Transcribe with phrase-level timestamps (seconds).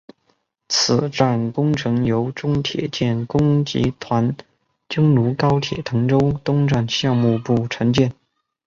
[0.67, 4.35] 此站工程由中铁建工集团
[4.89, 8.11] 京沪高铁滕州东站项目部承建。